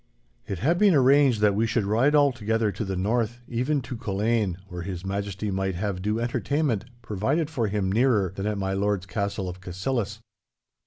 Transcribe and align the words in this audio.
It 0.47 0.57
had 0.57 0.79
been 0.79 0.95
arranged 0.95 1.41
that 1.41 1.53
we 1.53 1.67
should 1.67 1.83
ride 1.85 2.15
all 2.15 2.31
together 2.31 2.71
to 2.71 2.83
the 2.83 2.95
north, 2.95 3.39
even 3.47 3.81
to 3.81 3.95
Culzean, 3.95 4.57
where 4.67 4.81
His 4.81 5.05
Majesty 5.05 5.51
might 5.51 5.75
have 5.75 6.01
due 6.01 6.19
entertainment 6.19 6.85
provided 7.03 7.51
for 7.51 7.67
him 7.67 7.91
nearer 7.91 8.33
than 8.35 8.47
at 8.47 8.57
my 8.57 8.73
lord's 8.73 9.05
castle 9.05 9.47
of 9.47 9.61
Cassillis. 9.61 10.17